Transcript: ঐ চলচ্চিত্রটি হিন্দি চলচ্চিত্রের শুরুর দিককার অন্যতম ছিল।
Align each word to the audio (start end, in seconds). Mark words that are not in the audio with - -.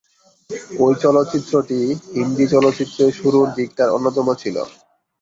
ঐ 0.79 0.87
চলচ্চিত্রটি 1.03 1.79
হিন্দি 2.15 2.45
চলচ্চিত্রের 2.53 3.11
শুরুর 3.19 3.47
দিককার 3.57 3.89
অন্যতম 3.89 4.27
ছিল। 4.33 4.55